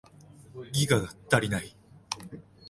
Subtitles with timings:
[0.71, 1.75] ギガが足りない